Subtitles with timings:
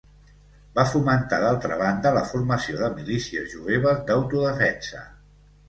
[0.79, 5.07] Va fomentar d'altra banda la formació de milícies jueves d'autodefensa.